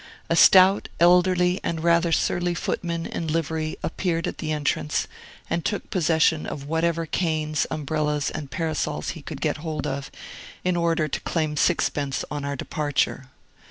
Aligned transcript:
A 0.31 0.35
stout, 0.35 0.89
elderly, 0.99 1.59
and 1.63 1.83
rather 1.83 2.11
surly 2.11 2.55
footman 2.55 3.05
in 3.05 3.27
livery 3.27 3.77
appeared 3.83 4.25
at 4.27 4.39
the 4.39 4.51
entrance, 4.51 5.05
and 5.47 5.63
took 5.63 5.91
possession 5.91 6.47
of 6.47 6.65
whatever 6.65 7.05
canes, 7.05 7.67
umbrellas, 7.69 8.31
and 8.31 8.49
parasols 8.49 9.09
he 9.09 9.21
could 9.21 9.41
get 9.41 9.57
hold 9.57 9.85
of, 9.85 10.09
in 10.63 10.75
order 10.75 11.07
to 11.07 11.21
claim 11.21 11.55
sixpence 11.55 12.25
on 12.31 12.43
our 12.43 12.55
departure. 12.55 13.27